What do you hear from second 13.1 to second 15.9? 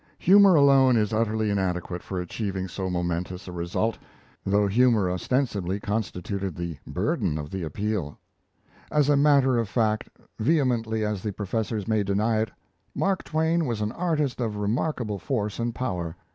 Twain was an artist of remarkable force and